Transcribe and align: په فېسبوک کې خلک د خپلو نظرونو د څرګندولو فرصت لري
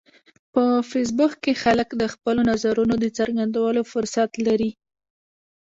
په 0.53 0.63
فېسبوک 0.89 1.33
کې 1.43 1.53
خلک 1.63 1.89
د 2.01 2.03
خپلو 2.13 2.41
نظرونو 2.51 2.93
د 2.99 3.05
څرګندولو 3.17 3.81
فرصت 3.91 4.31
لري 4.47 4.71